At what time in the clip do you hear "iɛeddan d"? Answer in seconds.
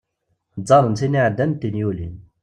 1.19-1.57